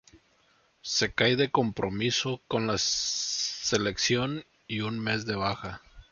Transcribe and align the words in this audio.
Se 0.81 1.13
cae 1.13 1.35
de 1.35 1.51
compromisos 1.51 2.39
con 2.47 2.65
la 2.65 2.79
selección 2.79 4.43
y 4.67 4.79
un 4.81 4.97
mes 4.99 5.27
de 5.27 5.35
baja. 5.35 5.83